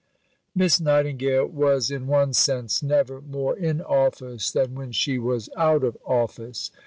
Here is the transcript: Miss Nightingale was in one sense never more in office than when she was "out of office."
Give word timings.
Miss 0.55 0.79
Nightingale 0.81 1.45
was 1.45 1.91
in 1.91 2.07
one 2.07 2.33
sense 2.33 2.81
never 2.81 3.21
more 3.21 3.55
in 3.55 3.81
office 3.81 4.49
than 4.49 4.73
when 4.73 4.91
she 4.91 5.19
was 5.19 5.47
"out 5.55 5.83
of 5.83 5.95
office." 6.03 6.71